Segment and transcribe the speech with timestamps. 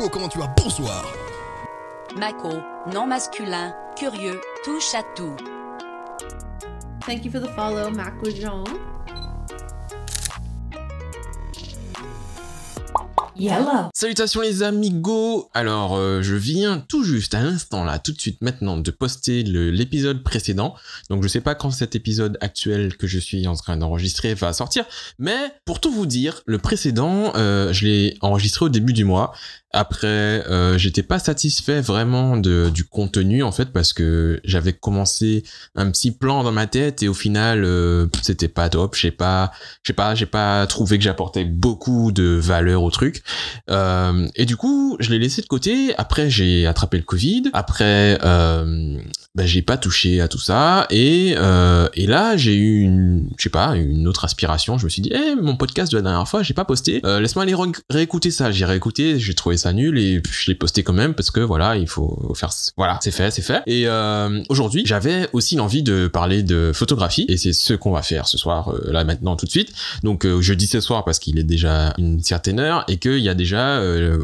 [0.00, 0.46] Mako, comment tu vas?
[0.56, 1.04] Bonsoir
[2.16, 2.48] Mako,
[2.90, 5.36] non masculin, curieux, touche à tout.
[7.06, 8.64] Thank you for the follow, Mako Jean.
[13.40, 13.88] Yellow.
[13.94, 18.42] Salutations les amigos Alors, euh, je viens tout juste à l'instant là, tout de suite
[18.42, 20.74] maintenant, de poster l'épisode précédent.
[21.08, 24.52] Donc, je sais pas quand cet épisode actuel que je suis en train d'enregistrer va
[24.52, 24.84] sortir.
[25.18, 29.32] Mais, pour tout vous dire, le précédent, euh, je l'ai enregistré au début du mois.
[29.72, 35.44] Après, euh, j'étais pas satisfait vraiment de, du contenu en fait parce que j'avais commencé
[35.76, 38.96] un petit plan dans ma tête et au final euh, c'était pas top.
[38.96, 39.52] J'ai pas,
[39.84, 43.22] j'ai pas, j'ai pas trouvé que j'apportais beaucoup de valeur au truc.
[43.70, 45.94] Euh, et du coup, je l'ai laissé de côté.
[45.98, 47.44] Après, j'ai attrapé le Covid.
[47.52, 48.18] Après,
[49.36, 50.86] ben, j'ai pas touché à tout ça.
[50.90, 54.76] Et, euh, et là, j'ai eu une, je sais pas, une autre aspiration.
[54.76, 57.00] Je me suis dit, eh, mon podcast de la dernière fois, j'ai pas posté.
[57.06, 57.54] Euh, Laisse-moi aller
[57.88, 58.50] réécouter ça.
[58.50, 61.76] J'ai réécouté, j'ai trouvé ça nul et je l'ai posté quand même parce que voilà,
[61.76, 62.50] il faut faire.
[62.76, 63.62] Voilà, c'est fait, c'est fait.
[63.66, 68.02] Et euh, aujourd'hui, j'avais aussi l'envie de parler de photographie et c'est ce qu'on va
[68.02, 69.72] faire ce soir, là maintenant, tout de suite.
[70.02, 73.28] Donc je dis ce soir parce qu'il est déjà une certaine heure et qu'il y
[73.28, 73.80] a déjà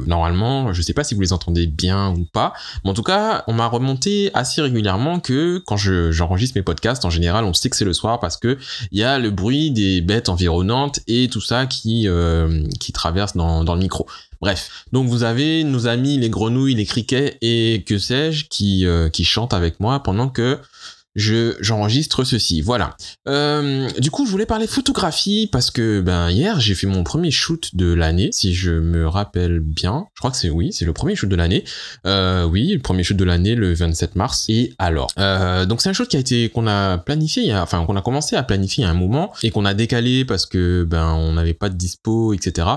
[0.06, 2.54] normalement, je sais pas si vous les entendez bien ou pas,
[2.84, 7.04] mais en tout cas, on m'a remonté assez régulièrement que quand je j'enregistre mes podcasts,
[7.04, 8.58] en général, on sait que c'est le soir parce que
[8.90, 13.64] il y a le bruit des bêtes environnantes et tout ça qui euh, traverse dans
[13.64, 14.06] dans le micro.
[14.40, 19.08] Bref, donc vous avez nos amis les grenouilles, les criquets et que sais-je qui euh,
[19.08, 20.58] qui chantent avec moi pendant que
[21.16, 22.60] je j'enregistre ceci.
[22.60, 22.96] Voilà.
[23.26, 27.30] Euh, du coup, je voulais parler photographie parce que ben hier j'ai fait mon premier
[27.30, 30.06] shoot de l'année, si je me rappelle bien.
[30.14, 31.64] Je crois que c'est oui, c'est le premier shoot de l'année.
[32.06, 34.44] Euh, oui, le premier shoot de l'année le 27 mars.
[34.48, 37.96] Et alors, euh, donc c'est un shoot qui a été qu'on a planifié, enfin qu'on
[37.96, 41.32] a commencé à planifier a un moment et qu'on a décalé parce que ben on
[41.32, 42.68] n'avait pas de dispo, etc.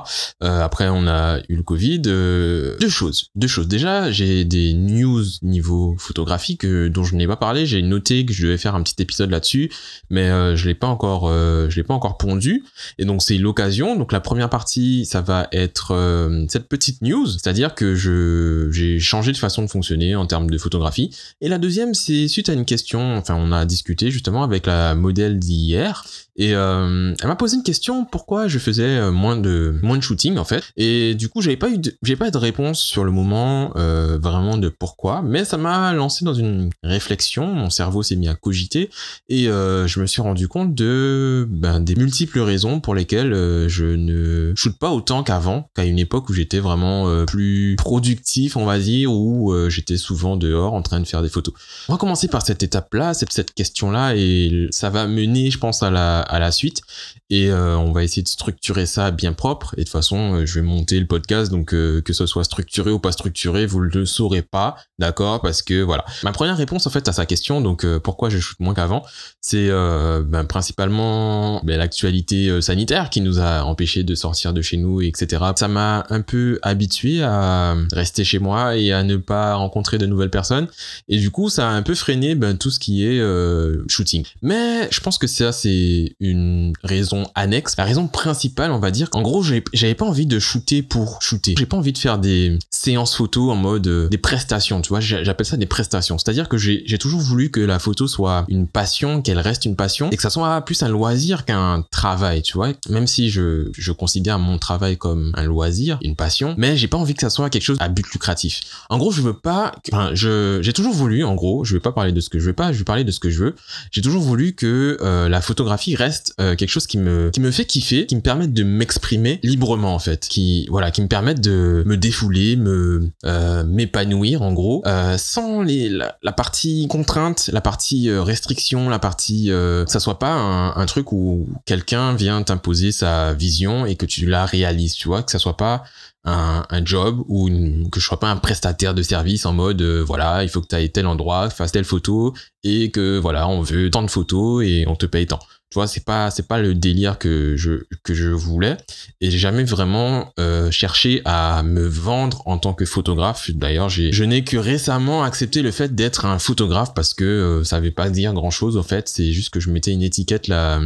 [0.42, 2.00] Après on a eu le Covid.
[2.00, 3.68] Deux choses, deux choses.
[3.68, 7.66] Déjà, j'ai des news niveau photographique euh, dont je n'ai pas parlé.
[7.66, 9.72] J'ai noté je devais faire un petit épisode là-dessus,
[10.10, 12.64] mais euh, je l'ai pas encore, euh, je l'ai pas encore pondu.
[12.98, 13.96] Et donc c'est l'occasion.
[13.96, 19.00] Donc la première partie, ça va être euh, cette petite news, c'est-à-dire que je j'ai
[19.00, 21.16] changé de façon de fonctionner en termes de photographie.
[21.42, 23.18] Et la deuxième, c'est suite à une question.
[23.18, 26.06] Enfin, on a discuté justement avec la modèle d'hier.
[26.36, 30.46] Et elle m'a posé une question pourquoi je faisais moins de moins de shooting en
[30.46, 30.64] fait?
[30.78, 34.58] Et du coup, j'avais pas eu j'ai pas eu de réponse sur le moment vraiment
[34.58, 37.48] de pourquoi, mais ça m'a lancé dans une réflexion.
[37.48, 38.90] Mon cerveau s'est mis à cogiter
[39.30, 43.68] et euh, je me suis rendu compte de ben, des multiples raisons pour lesquelles euh,
[43.68, 48.58] je ne shoote pas autant qu'avant, qu'à une époque où j'étais vraiment euh, plus productif,
[48.58, 51.54] on va dire, où j'étais souvent dehors en train de faire des photos.
[51.88, 55.82] On va commencer par cette étape-là, cette, cette question-là, et ça va mener, je pense,
[55.82, 56.82] à la, à la suite.
[57.30, 59.74] Et on va essayer de structurer ça bien propre.
[59.78, 63.00] Et de toute façon, je vais monter le podcast, donc que ce soit structuré ou
[63.00, 65.42] pas structuré, vous le saurez pas, d'accord?
[65.42, 66.06] Parce que voilà.
[66.24, 69.04] Ma première réponse en fait à sa question, donc euh, pourquoi je shoot moins qu'avant,
[69.40, 74.64] c'est euh, ben, principalement ben, l'actualité euh, sanitaire qui nous a empêché de sortir de
[74.64, 75.44] chez nous, etc.
[75.56, 80.08] Ça m'a un peu habitué à rester chez moi et à ne pas rencontrer de
[80.08, 80.68] nouvelles personnes.
[81.08, 84.26] Et du coup, ça a un peu freiné ben, tout ce qui est euh, shooting.
[84.42, 87.78] Mais je pense que ça, c'est une raison annexe.
[87.78, 91.54] La raison principale, on va dire, en gros, j'avais pas envie de shooter pour shooter.
[91.60, 95.00] J'ai pas envie de faire des séances photos en mode des prestations, tu vois.
[95.00, 96.18] J'appelle ça des prestations.
[96.18, 100.10] C'est-à-dire que j'ai toujours voulu que la photo soit une passion, qu'elle reste une passion,
[100.12, 102.70] et que ça soit plus un loisir qu'un travail, tu vois.
[102.90, 106.98] Même si je, je considère mon travail comme un loisir, une passion, mais j'ai pas
[106.98, 108.62] envie que ça soit quelque chose à but lucratif.
[108.90, 109.74] En gros, je veux pas,
[110.14, 112.54] je, j'ai toujours voulu, en gros, je vais pas parler de ce que je veux
[112.54, 113.56] pas, je vais parler de ce que je veux.
[113.92, 117.52] J'ai toujours voulu que euh, la photographie reste euh, quelque chose qui me, qui me
[117.52, 121.42] fait kiffer, qui me permette de m'exprimer librement, en fait, qui, voilà, qui me permette
[121.42, 124.84] de me défouler, me, euh, m'épanouir, en gros,
[125.18, 130.00] sans les, la, la partie contrainte, la partie euh, restriction, la partie, euh, que ça
[130.00, 134.94] soit pas un, truc où quelqu'un vient t'imposer sa vision et que tu la réalises,
[134.94, 135.84] tu vois, que ça soit pas
[136.26, 137.50] un, job ou
[137.92, 140.68] que je sois pas un prestataire de service en mode euh, voilà il faut que
[140.68, 142.34] tu ailles tel endroit fasses telle photo
[142.64, 145.40] et que voilà on veut tant de photos et on te paye tant
[145.70, 148.78] tu vois c'est pas c'est pas le délire que je que je voulais.
[149.22, 153.52] Et j'ai jamais vraiment euh, cherché à me vendre en tant que photographe.
[153.52, 157.64] D'ailleurs j'ai je n'ai que récemment accepté le fait d'être un photographe parce que euh,
[157.64, 159.08] ça veut pas dire grand chose en fait.
[159.08, 160.82] C'est juste que je mettais une étiquette là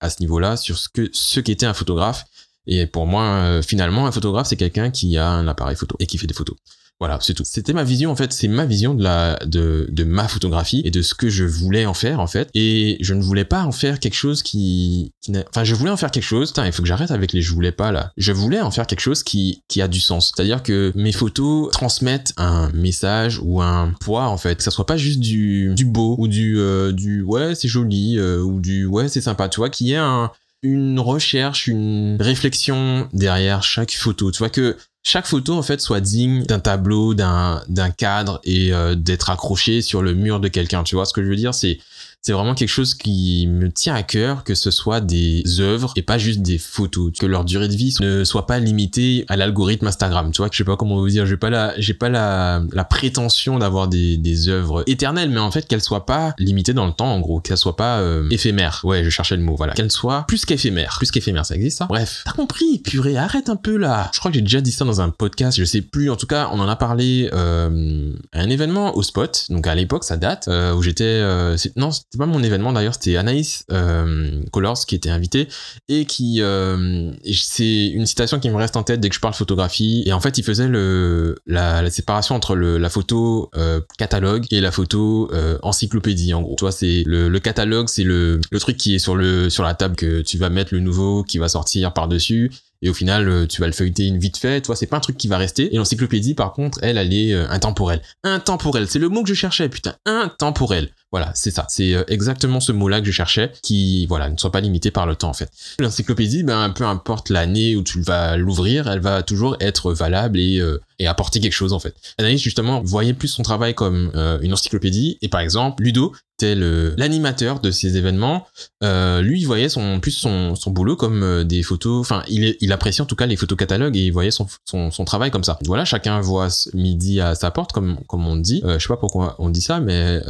[0.00, 2.24] à ce niveau là sur ce que ce qu'était un photographe.
[2.66, 6.06] Et pour moi, euh, finalement, un photographe, c'est quelqu'un qui a un appareil photo et
[6.06, 6.56] qui fait des photos.
[7.00, 7.42] Voilà, c'est tout.
[7.44, 10.90] C'était ma vision en fait, c'est ma vision de la de, de ma photographie et
[10.90, 12.48] de ce que je voulais en faire en fait.
[12.54, 15.12] Et je ne voulais pas en faire quelque chose qui,
[15.48, 16.50] enfin je voulais en faire quelque chose.
[16.50, 18.12] Putain, il faut que j'arrête avec les je voulais pas là.
[18.16, 20.32] Je voulais en faire quelque chose qui qui a du sens.
[20.34, 24.56] C'est-à-dire que mes photos transmettent un message ou un poids en fait.
[24.56, 28.40] Que ça soit pas juste du beau ou du euh, du ouais c'est joli euh,
[28.40, 29.48] ou du ouais c'est sympa.
[29.48, 30.30] Tu vois, qu'il y ait un
[30.62, 34.30] une recherche, une réflexion derrière chaque photo.
[34.30, 38.94] Tu vois que chaque photo en fait soit digne d'un tableau, d'un cadre et euh,
[38.94, 40.82] d'être accroché sur le mur de quelqu'un.
[40.82, 41.54] Tu vois ce que je veux dire?
[41.54, 41.78] C'est
[42.26, 46.00] c'est vraiment quelque chose qui me tient à cœur que ce soit des œuvres et
[46.00, 49.86] pas juste des photos que leur durée de vie ne soit pas limitée à l'algorithme
[49.88, 50.30] Instagram.
[50.32, 52.84] Tu vois je sais pas comment vous dire j'ai pas la j'ai pas la, la
[52.84, 56.92] prétention d'avoir des, des œuvres éternelles mais en fait qu'elles soient pas limitées dans le
[56.92, 58.80] temps en gros qu'elles soient pas euh, éphémères.
[58.84, 59.74] Ouais je cherchais le mot voilà.
[59.74, 60.96] Qu'elles soient plus qu'éphémères.
[60.96, 61.84] Plus qu'éphémères ça existe ça?
[61.90, 62.22] Bref.
[62.24, 64.08] T'as compris purée arrête un peu là.
[64.14, 66.08] Je crois que j'ai déjà dit ça dans un podcast je sais plus.
[66.08, 69.74] En tout cas on en a parlé euh, à un événement au spot donc à
[69.74, 73.64] l'époque ça date euh, où j'étais euh, non c'était pas mon événement d'ailleurs c'était Anaïs
[73.72, 75.48] euh, Colors qui était invitée
[75.88, 79.34] et qui euh, c'est une citation qui me reste en tête dès que je parle
[79.34, 80.04] photographie.
[80.06, 84.70] Et en fait il faisait le la, séparation entre la photo euh, catalogue et la
[84.70, 86.54] photo euh, encyclopédie en gros.
[86.56, 89.74] Tu vois c'est le, catalogue c'est le, le truc qui est sur le sur la
[89.74, 93.48] table que tu vas mettre le nouveau qui va sortir par dessus et au final
[93.48, 94.60] tu vas le feuilleter une vite fait.
[94.60, 95.74] Tu vois c'est pas un truc qui va rester.
[95.74, 98.02] Et l'encyclopédie par contre elle elle est intemporelle.
[98.22, 99.96] Intemporelle c'est le mot que je cherchais putain.
[100.06, 101.64] Intemporelle voilà c'est ça.
[101.68, 104.90] C'est euh, exactement ce mot là que je cherchais qui voilà ne soit pas limité
[104.90, 105.48] par le temps en fait.
[105.78, 110.58] L'encyclopédie ben peu importe l'année où tu vas l'ouvrir elle va toujours être valable et
[110.58, 111.94] euh, et apporter quelque chose en fait.
[112.18, 115.18] Anaïs justement voyait plus son travail comme euh, une encyclopédie.
[115.22, 118.48] Et par exemple Ludo tel l'animateur de ces événements
[118.82, 123.00] lui il voyait son plus son, son boulot comme des photos enfin il, il apprécie
[123.00, 125.60] en tout cas les photos catalogues et il voyait son, son, son travail comme ça.
[125.64, 128.62] Voilà chacun voit midi à sa porte comme comme on dit.
[128.66, 130.20] Je sais pas pourquoi on dit ça mais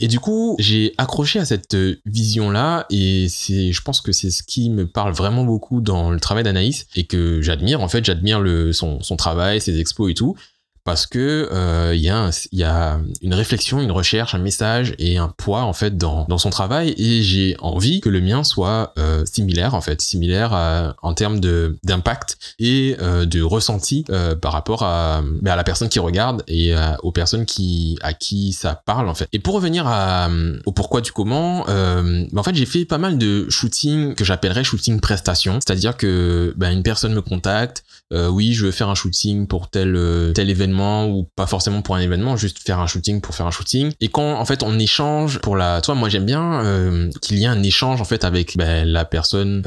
[0.00, 4.30] et du coup j'ai accroché à cette vision là et c'est je pense que c'est
[4.30, 7.80] ce qui me parle vraiment beaucoup dans le travail d'Anaïs et que j'admire.
[7.80, 8.42] En fait j'admire
[8.72, 10.36] son, son travail ses expos et tout
[10.84, 14.38] parce que euh, il y, a un- il y a une réflexion, une recherche, un
[14.38, 18.20] message et un poids en fait dans, dans son travail et j'ai envie que le
[18.20, 23.42] mien soit euh, similaire en fait, similaire à- en termes de d'impact et euh, de
[23.42, 27.46] ressenti euh, par rapport à, ben, à la personne qui regarde et à- aux personnes
[27.46, 29.28] qui à qui ça parle en fait.
[29.32, 30.28] Et pour revenir à,
[30.66, 34.24] au pourquoi du comment, euh, ben, en fait j'ai fait pas mal de shooting que
[34.24, 38.88] j'appellerais shooting prestation, c'est-à-dire que ben, une personne me contacte euh, oui, je veux faire
[38.88, 42.78] un shooting pour tel euh, tel événement ou pas forcément pour un événement, juste faire
[42.78, 43.92] un shooting pour faire un shooting.
[44.00, 47.44] Et quand en fait on échange pour la, toi, moi j'aime bien euh, qu'il y
[47.44, 49.62] ait un échange en fait avec ben, la personne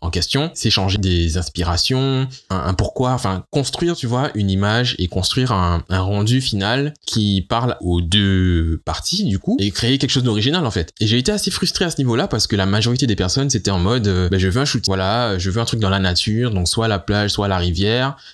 [0.00, 5.52] en question, s'échanger des inspirations, un, pourquoi, enfin construire, tu vois, une image et construire
[5.52, 10.64] un, rendu final qui parle aux deux parties du coup et créer quelque chose d'original
[10.64, 10.92] en fait.
[11.00, 13.70] Et j'ai été assez frustré à ce niveau-là parce que la majorité des personnes c'était
[13.70, 16.52] en mode, ben, je veux un shooting, voilà, je veux un truc dans la nature,
[16.52, 17.87] donc soit la plage, soit la rivière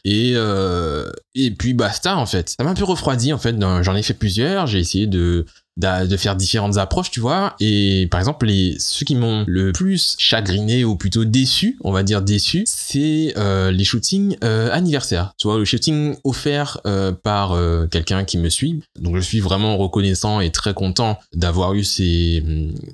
[0.05, 2.51] et euh, et puis basta en fait.
[2.51, 3.57] Ça m'a un peu refroidi en fait.
[3.83, 4.67] J'en ai fait plusieurs.
[4.67, 5.47] J'ai essayé de
[5.77, 7.57] de faire différentes approches, tu vois.
[7.61, 12.03] Et par exemple, les ceux qui m'ont le plus chagriné ou plutôt déçu, on va
[12.03, 15.35] dire déçu, c'est euh, les shootings euh, anniversaires.
[15.37, 18.83] Tu vois, le shooting offert euh, par euh, quelqu'un qui me suit.
[19.01, 22.43] Donc je suis vraiment reconnaissant et très content d'avoir eu ces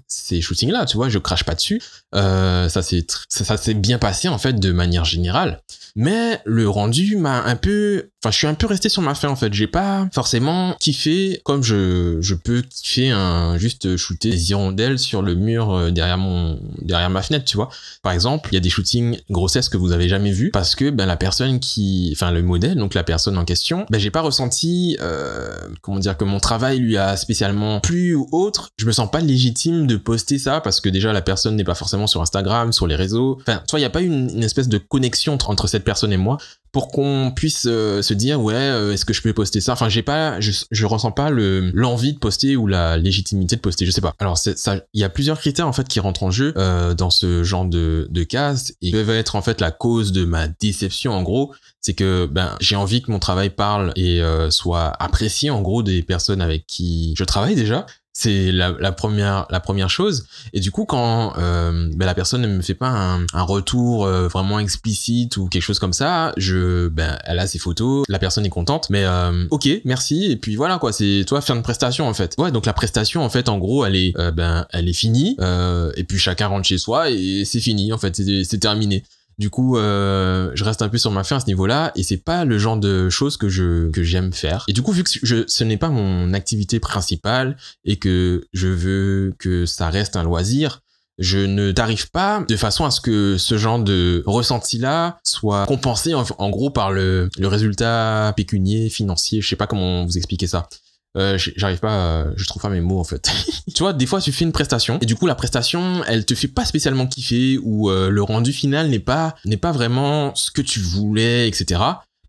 [0.09, 0.87] ces shootings là.
[0.87, 1.81] Tu vois, je crache pas dessus.
[2.13, 5.61] Ça s'est ça, ça bien passé en fait de manière générale.
[5.97, 9.29] Mais le rendu m'a un peu, enfin, je suis un peu resté sur ma faim
[9.29, 9.53] en fait.
[9.53, 15.23] J'ai pas forcément kiffé comme je, je peux kiffer un juste shooter des hirondelles sur
[15.23, 17.69] le mur euh, derrière mon, derrière ma fenêtre, tu vois.
[18.03, 20.91] Par exemple, il y a des shootings grossesse que vous avez jamais vu parce que
[20.91, 24.21] ben la personne qui, enfin le modèle, donc la personne en question, ben j'ai pas
[24.21, 25.51] ressenti, euh,
[25.83, 28.71] comment dire, que mon travail lui a spécialement plu ou autre.
[28.77, 31.75] Je me sens pas légitime de poster ça parce que déjà la personne n'est pas
[31.75, 33.39] forcément sur Instagram, sur les réseaux.
[33.41, 36.13] Enfin, tu vois, il y a pas une, une espèce de connexion entre cette personne
[36.13, 36.39] et moi
[36.73, 39.73] pour qu'on puisse euh, se dire ouais euh, est-ce que je peux poster ça?
[39.73, 43.61] Enfin j'ai pas je, je ressens pas le l'envie de poster ou la légitimité de
[43.61, 44.15] poster je sais pas.
[44.19, 47.11] Alors ça il y a plusieurs critères en fait qui rentrent en jeu euh, dans
[47.11, 51.13] ce genre de de cas et peuvent être en fait la cause de ma déception
[51.13, 51.53] en gros.
[51.83, 55.83] C'est que ben j'ai envie que mon travail parle et euh, soit apprécié en gros
[55.83, 57.87] des personnes avec qui je travaille déjà
[58.21, 60.27] c'est la, la première la première chose.
[60.53, 64.05] Et du coup quand euh, ben, la personne ne me fait pas un, un retour
[64.05, 68.19] euh, vraiment explicite ou quelque chose comme ça je ben elle a ses photos la
[68.19, 68.91] personne est contente.
[68.91, 70.27] Mais euh, ok merci.
[70.31, 70.93] Et puis voilà quoi.
[70.93, 72.35] C'est toi faire une prestation en fait.
[72.37, 75.37] Ouais donc la prestation en fait en gros elle est euh, ben elle est finie.
[75.41, 78.17] Euh, et puis chacun rentre chez soi et c'est fini en fait.
[78.17, 79.03] C'est c'est terminé
[79.41, 82.19] Du coup, euh, je reste un peu sur ma fin à ce niveau-là et c'est
[82.19, 84.67] pas le genre de choses que je que j'aime faire.
[84.69, 85.11] Et du coup, vu que
[85.49, 87.57] ce n'est pas mon activité principale
[87.87, 90.83] et que je veux que ça reste un loisir,
[91.17, 96.13] je ne t'arrive pas de façon à ce que ce genre de ressenti-là soit compensé
[96.13, 100.49] en, en gros par le, le résultat pécunier, financier, je sais pas comment vous expliquer
[100.49, 100.69] ça.
[101.17, 103.31] Euh, j'arrive pas, je trouve pas mes mots en fait.
[103.75, 106.35] tu vois, des fois tu fais une prestation et du coup la prestation, elle te
[106.35, 110.51] fait pas spécialement kiffer ou euh, le rendu final n'est pas n'est pas vraiment ce
[110.51, 111.81] que tu voulais, etc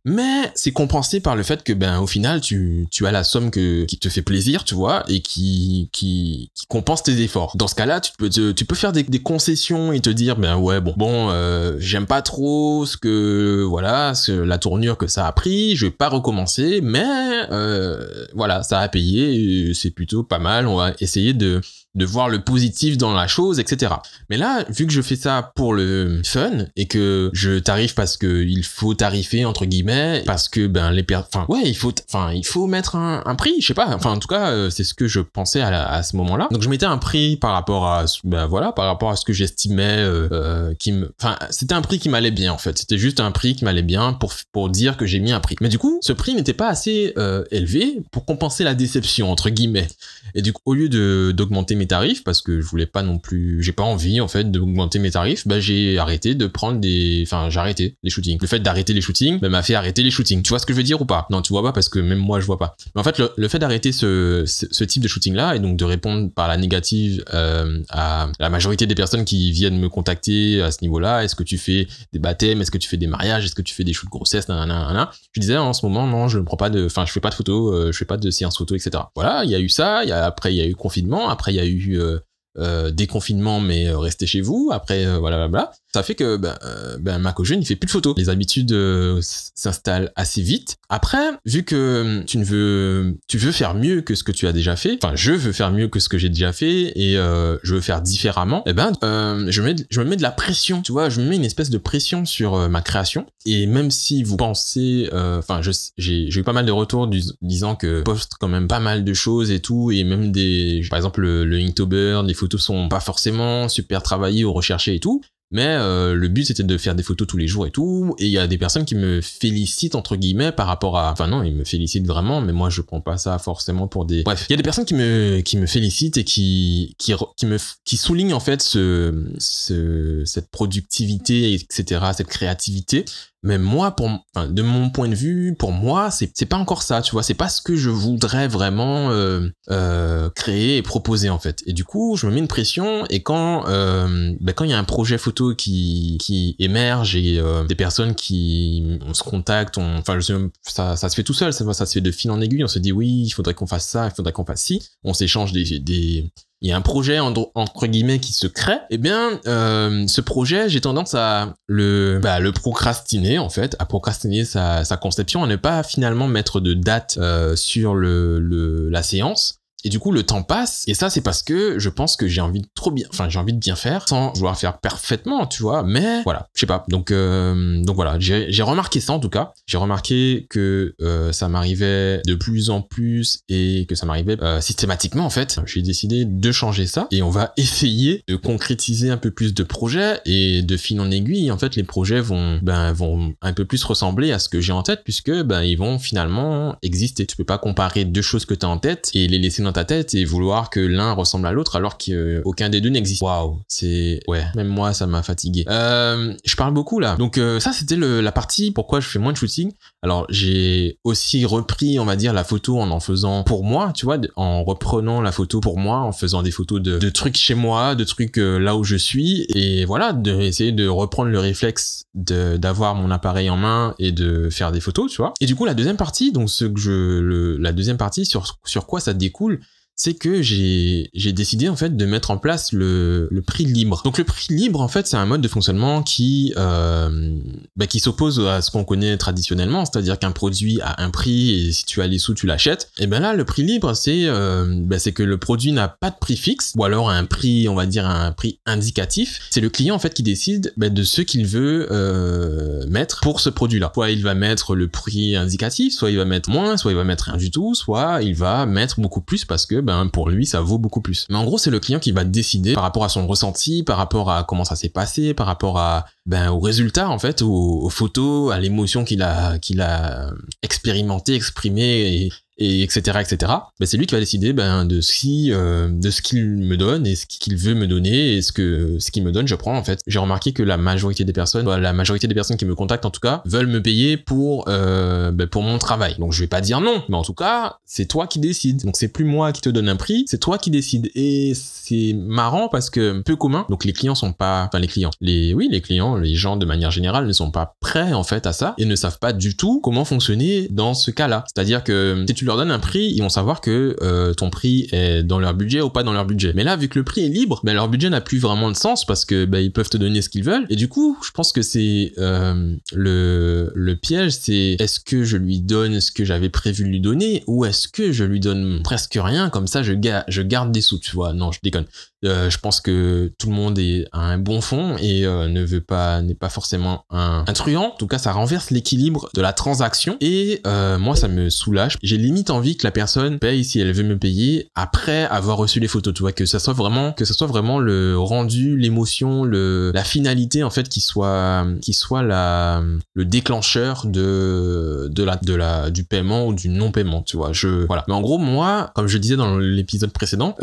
[0.05, 3.51] mais c'est compensé par le fait que ben au final tu, tu as la somme
[3.51, 7.67] que, qui te fait plaisir tu vois et qui, qui, qui compense tes efforts dans
[7.67, 10.81] ce cas là tu peux tu peux faire des, concessions et te dire ben ouais
[10.81, 15.31] bon bon euh, j'aime pas trop ce que voilà ce, la tournure que ça a
[15.31, 17.05] pris je vais pas recommencer mais
[17.51, 21.61] euh, voilà ça a payé c'est plutôt pas mal on va essayer de
[21.93, 23.93] de voir le positif dans la chose, etc.
[24.29, 28.15] Mais là, vu que je fais ça pour le fun et que je tarife parce
[28.15, 29.90] que il faut tarifer entre guillemets,
[30.25, 33.67] parce que ben les enfin ouais, il faut, enfin il faut mettre un, prix, je
[33.67, 33.87] sais pas.
[33.95, 36.47] Enfin en tout cas, euh, c'est ce que je pensais à, ce moment-là.
[36.51, 39.33] Donc je mettais un prix par rapport à, ben voilà, par rapport à ce que
[39.33, 42.77] j'estimais, euh, euh, qui enfin c'était un prix qui m'allait bien en fait.
[42.77, 45.55] C'était juste un prix qui m'allait bien pour pour dire que j'ai mis un prix.
[45.61, 47.13] Mais du coup, ce prix n'était pas assez
[47.51, 49.87] élevé pour compenser la déception entre guillemets.
[50.33, 53.17] Et du coup, au lieu de d'augmenter mes tarifs, parce que je voulais pas non
[53.17, 57.23] plus, j'ai pas envie en fait d'augmenter mes tarifs, bah j'ai arrêté de prendre des,
[57.25, 58.37] enfin j'ai arrêté les shootings.
[58.39, 60.41] Le fait d'arrêter les shootings, bah, m'a fait arrêter les shootings.
[60.41, 61.27] Tu vois ce que je veux dire ou pas?
[61.29, 62.75] Non, tu vois pas parce que même moi je vois pas.
[62.95, 64.45] Mais en fait, le, fait d'arrêter ce,
[64.83, 68.85] type de shooting là et donc de répondre par la négative euh, à la majorité
[68.85, 72.61] des personnes qui viennent me contacter à ce niveau-là, est-ce que tu fais des baptêmes,
[72.61, 75.11] est-ce que tu fais des mariages, est-ce que tu fais des shoots de grossesse, nanana,
[75.33, 77.29] Je disais en ce moment non, je ne prends pas de, enfin je fais pas
[77.29, 79.03] de photos, euh, je fais pas de séances photos, etc.
[79.15, 81.59] Voilà, il y a eu ça, après il y a eu confinement, après il y
[81.59, 82.19] a eu euh,
[82.57, 86.97] euh, déconfinement mais euh, restez chez vous après voilà voilà ça fait que ben, euh,
[86.99, 88.15] ben Mac il fait plus de photos.
[88.17, 88.75] Les habitudes
[89.21, 90.77] s'installent assez vite.
[90.89, 94.53] Après vu que tu ne veux tu veux faire mieux que ce que tu as
[94.53, 97.75] déjà fait enfin je veux faire mieux que ce que j'ai déjà fait et je
[97.75, 101.09] veux faire différemment eh ben je mets je me mets de la pression tu vois.
[101.09, 103.25] Je me mets une espèce de pression sur ma création.
[103.45, 105.61] Et même si vous pensez enfin
[105.97, 107.09] j'ai eu pas mal de retours
[107.41, 110.97] disant que poste quand même pas mal de choses et tout et même des par
[110.97, 115.21] exemple le, le Inktober les photos sont pas forcément super travaillées ou recherchées et tout.
[115.51, 118.15] Mais euh, le but c'était de faire des photos tous les jours et tout.
[118.17, 121.11] Et il y a des personnes qui me félicitent entre guillemets par rapport à.
[121.11, 124.23] Enfin non, ils me félicitent vraiment, mais moi je prends pas ça forcément pour des.
[124.23, 127.45] Bref, il y a des personnes qui me qui me félicitent et qui qui qui
[127.45, 133.05] me qui soulignent en fait ce, ce cette productivité etc cette créativité
[133.43, 136.83] mais moi pour enfin, de mon point de vue pour moi c'est c'est pas encore
[136.83, 137.23] ça tu vois.
[137.23, 141.63] C'est pas ce que je voudrais vraiment euh, euh, créer et proposer en fait.
[141.65, 144.73] Et du coup je me mets une pression et quand euh, ben, quand il y
[144.73, 149.77] a un projet photo qui qui émerge et euh, des personnes qui on se contactent
[149.77, 152.29] on enfin je, ça ça se fait tout seul ça ça se fait de fil
[152.31, 152.63] en aiguille.
[152.63, 154.87] On se dit oui il faudrait qu'on fasse ça il faudrait qu'on fasse ci.
[155.03, 156.31] On s'échange des des
[156.61, 160.69] il y a un projet entre guillemets qui se crée, eh bien, euh, ce projet,
[160.69, 165.47] j'ai tendance à le, bah, le procrastiner en fait, à procrastiner sa, sa conception, à
[165.47, 170.11] ne pas finalement mettre de date euh, sur le, le, la séance et du coup,
[170.11, 170.83] le temps passe.
[170.87, 173.39] Et ça, c'est parce que je pense que j'ai envie de trop bien, enfin, j'ai
[173.39, 175.83] envie de bien faire sans vouloir faire parfaitement, tu vois.
[175.83, 176.85] Mais voilà, je sais pas.
[176.89, 179.53] Donc, euh, donc voilà, j'ai remarqué ça en tout cas.
[179.67, 184.61] J'ai remarqué que euh, ça m'arrivait de plus en plus et que ça m'arrivait euh,
[184.61, 185.59] systématiquement en fait.
[185.65, 189.63] J'ai décidé de changer ça et on va essayer de concrétiser un peu plus de
[189.63, 191.51] projets et de fil en aiguille.
[191.51, 194.73] En fait, les projets vont, ben, vont un peu plus ressembler à ce que j'ai
[194.73, 197.25] en tête puisque ben, ils vont finalement exister.
[197.25, 199.70] Tu peux pas comparer deux choses que tu as en tête et les laisser dans
[199.71, 203.21] ta tête et vouloir que l'un ressemble à l'autre alors qu'aucun des deux n'existe.
[203.21, 205.65] Waouh, c'est ouais, même moi ça m'a fatigué.
[205.69, 207.15] Euh, je parle beaucoup là.
[207.15, 209.71] Donc euh, ça c'était la partie pourquoi je fais moins de shooting.
[210.01, 214.05] Alors j'ai aussi repris on va dire la photo en en faisant pour moi, tu
[214.05, 217.95] vois, en reprenant la photo pour moi, en faisant des photos de, trucs chez moi,
[217.95, 222.05] de trucs euh, là où je suis et voilà, de essayer de reprendre le réflexe
[222.13, 225.33] d'avoir mon appareil en main et de faire des photos, tu vois.
[225.39, 228.59] Et du coup la deuxième partie, donc ce que je le, la deuxième partie sur
[228.65, 229.60] sur quoi ça découle,
[230.03, 234.01] c'est que j'ai décidé en fait de mettre en place le, le prix libre.
[234.03, 237.37] Donc le prix libre en fait c'est un mode de fonctionnement qui euh,
[237.75, 241.71] bah, qui s'oppose à ce qu'on connaît traditionnellement, c'est-à-dire qu'un produit a un prix et
[241.71, 242.89] si tu as les sous tu l'achètes.
[242.97, 246.17] Et ben là le prix libre c'est euh, bah, que le produit n'a pas de
[246.19, 249.41] prix fixe ou alors un prix on va dire un prix indicatif.
[249.51, 253.39] C'est le client en fait qui décide bah, de ce qu'il veut euh, mettre pour
[253.39, 253.91] ce produit-là.
[253.93, 257.03] Soit il va mettre le prix indicatif, soit il va mettre moins, soit il va
[257.03, 260.45] mettre rien du tout, soit il va mettre beaucoup plus parce que ben pour lui
[260.45, 261.25] ça vaut beaucoup plus.
[261.29, 263.97] Mais en gros c'est le client qui va décider par rapport à son ressenti, par
[263.97, 267.89] rapport à comment ça s'est passé, par rapport à ben, au résultat, en fait, aux,
[267.89, 272.29] photos, à l'émotion qu'il a, qu'il a expérimenté, exprimé et,
[272.61, 276.09] et etc etc ben c'est lui qui va décider ben de ce qui euh, de
[276.11, 279.23] ce qu'il me donne et ce qu'il veut me donner et ce que ce qu'il
[279.23, 279.99] me donne je prends en fait.
[280.05, 283.09] J'ai remarqué que la majorité des personnes la majorité des personnes qui me contactent en
[283.09, 286.15] tout cas veulent me payer pour euh, ben, pour mon travail.
[286.19, 288.85] Donc je vais pas dire non mais en tout cas c'est toi qui décides.
[288.85, 291.09] Donc c'est plus moi qui te donne un prix c'est toi qui décides.
[291.15, 295.11] Et c'est marrant parce que peu commun donc les clients sont pas enfin les clients
[295.19, 298.45] les oui les clients les gens de manière générale ne sont pas prêts en fait
[298.47, 301.65] à ça et ne savent pas du tout comment fonctionner dans ce cas-là c'est à
[301.65, 304.87] dire que si tu leur donnes un prix, ils vont savoir que euh, ton prix
[304.91, 306.53] est dans leur budget ou pas dans leur budget.
[306.55, 308.75] Mais là, vu que le prix est libre, ben, leur budget n'a plus vraiment de
[308.75, 310.65] sens parce que ben, ils peuvent te donner ce qu'ils veulent.
[310.69, 315.59] Et du coup, je pense que c'est euh, le, piège, c'est est-ce que je lui
[315.59, 319.17] donne ce que j'avais prévu de lui donner ou est-ce que je lui donne presque
[319.21, 319.49] rien?
[319.49, 319.93] Comme ça je,
[320.27, 321.33] je garde des sous, tu vois.
[321.33, 321.85] Non, je déconne.
[322.23, 325.63] Euh, je pense que tout le monde est à un bon fond et euh, ne
[325.63, 327.93] veut pas n'est pas forcément un, un truand.
[327.93, 331.97] En tout cas, ça renverse l'équilibre de la transaction et euh, moi ça me soulage.
[332.03, 335.79] J'ai limite envie que la personne paye si elle veut me payer après avoir reçu
[335.79, 336.13] les photos.
[336.13, 340.03] Tu vois que ça soit vraiment que ça soit vraiment le rendu, l'émotion, le la
[340.03, 345.89] finalité en fait qui soit qui soit la le déclencheur de de la de la
[345.89, 347.23] du paiement ou du non paiement.
[347.23, 347.51] Tu vois.
[347.51, 348.03] Je voilà.
[348.07, 350.55] Mais en gros moi, comme je disais dans l'épisode précédent,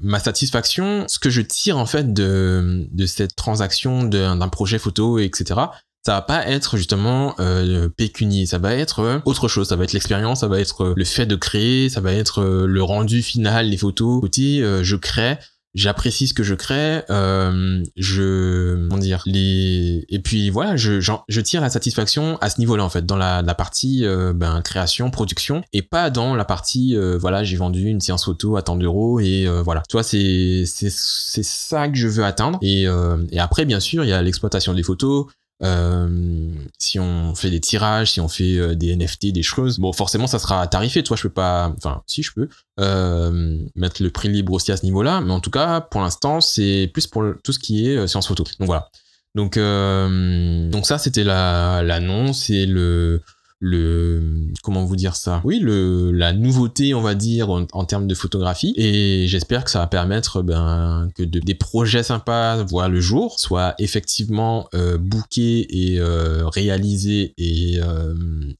[0.00, 5.18] ma satisfaction ce que je tire en fait de, de cette transaction d'un projet photo,
[5.18, 5.60] etc.,
[6.04, 9.84] ça va pas être justement euh, pécunier, ça va être euh, autre chose, ça va
[9.84, 12.82] être l'expérience, ça va être euh, le fait de créer, ça va être euh, le
[12.82, 14.20] rendu final, les photos.
[14.20, 15.38] Côté, je crée,
[15.74, 21.40] j'apprécie ce que je crée, euh, je comment dire les et puis voilà, je je
[21.40, 25.10] tire la satisfaction à ce niveau-là en fait dans la, la partie euh, ben, création,
[25.10, 28.76] production et pas dans la partie euh, voilà j'ai vendu une séance photo à tant
[28.76, 32.86] d'euros et euh, voilà, tu vois c'est c'est c'est ça que je veux atteindre et
[33.30, 35.32] et après bien sûr il y a l'exploitation des photos euh,
[36.78, 40.26] si on fait des tirages, si on fait euh, des NFT, des choses, bon, forcément,
[40.26, 41.02] ça sera tarifé.
[41.02, 42.48] Toi, je peux pas, enfin, si je peux
[42.80, 46.40] euh, mettre le prix libre aussi à ce niveau-là, mais en tout cas, pour l'instant,
[46.40, 48.44] c'est plus pour tout ce qui est science photo.
[48.58, 48.88] Donc voilà.
[49.34, 53.22] Donc, donc ça, c'était l'annonce et le
[53.62, 54.20] le
[54.62, 55.40] comment vous dire ça?
[55.44, 58.74] Oui le la nouveauté on va dire en, termes de photographie.
[58.76, 63.74] Et j'espère que ça va permettre ben que des projets sympas voient le jour soient
[63.78, 68.14] effectivement euh, bookés et euh, réalisés et euh,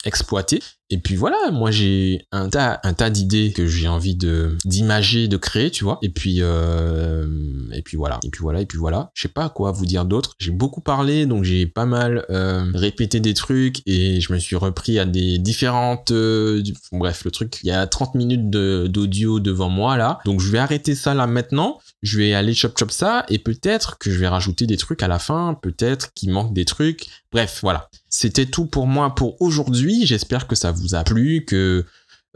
[0.04, 0.60] exploités
[0.92, 5.26] et puis voilà, moi j'ai un tas, un tas d'idées que j'ai envie de d'imager,
[5.26, 5.98] de créer, tu vois.
[6.02, 7.26] Et puis euh,
[7.72, 9.10] et puis voilà, et puis voilà, et puis voilà.
[9.14, 10.34] Je sais pas quoi vous dire d'autre.
[10.38, 14.54] J'ai beaucoup parlé, donc j'ai pas mal euh, répété des trucs et je me suis
[14.54, 16.10] repris à des différentes.
[16.10, 20.50] Euh, bref, le truc, il y a 30 minutes d'audio devant moi là, donc je
[20.50, 21.78] vais arrêter ça là maintenant.
[22.02, 25.08] Je vais aller chop chop ça et peut-être que je vais rajouter des trucs à
[25.08, 27.06] la fin, peut-être qu'il manque des trucs.
[27.32, 27.88] Bref, voilà.
[28.14, 30.04] C'était tout pour moi pour aujourd'hui.
[30.04, 31.86] J'espère que ça vous a plu, que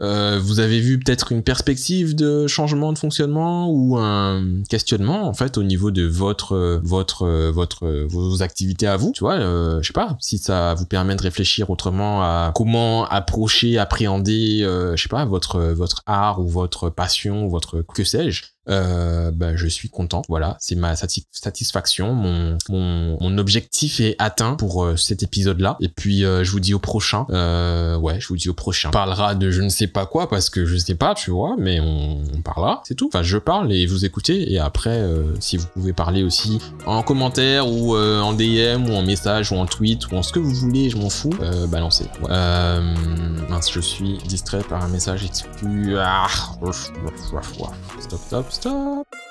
[0.01, 5.33] euh, vous avez vu peut-être une perspective de changement de fonctionnement ou un questionnement en
[5.33, 9.87] fait au niveau de votre votre votre vos activités à vous tu vois euh, je
[9.87, 15.01] sais pas si ça vous permet de réfléchir autrement à comment approcher appréhender euh, je
[15.01, 19.67] sais pas votre votre art ou votre passion ou votre que sais-je euh, bah, je
[19.67, 20.21] suis content.
[20.27, 22.13] Voilà, c'est ma satisfaction.
[22.13, 25.77] Mon, mon, mon, objectif est atteint pour euh, cet épisode-là.
[25.79, 27.25] Et puis, euh, je vous dis au prochain.
[27.29, 28.89] Euh, ouais, je vous dis au prochain.
[28.89, 31.55] On parlera de je ne sais pas quoi parce que je sais pas, tu vois,
[31.57, 32.81] mais on, on parlera.
[32.85, 33.07] C'est tout.
[33.07, 34.51] Enfin, je parle et vous écoutez.
[34.51, 35.03] Et après,
[35.39, 39.65] si vous pouvez parler aussi en commentaire ou en DM ou en message ou en
[39.65, 41.33] tweet ou en ce que vous voulez, je m'en fous.
[41.69, 42.05] balancez.
[42.21, 42.29] Ouais.
[43.49, 45.97] mince, je suis distrait par un message exclu.
[45.99, 46.27] Ah,
[47.99, 48.56] stop, stop.
[48.57, 49.26] Stop.